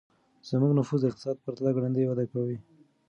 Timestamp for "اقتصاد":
1.09-1.35